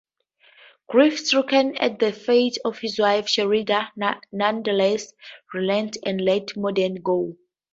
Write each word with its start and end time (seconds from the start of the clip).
Grief-stricken 0.89 1.77
at 1.77 1.99
the 1.99 2.11
fate 2.11 2.57
of 2.65 2.79
his 2.79 2.97
wife, 2.97 3.29
Sheridan 3.29 3.85
nonetheless 4.31 5.13
relents 5.53 5.99
and 6.03 6.19
lets 6.19 6.57
Morden 6.57 6.95
go. 7.03 7.37